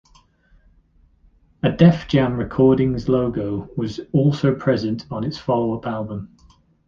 [1.61, 6.35] A Def Jam Recordings logo was also present on its follow-up album.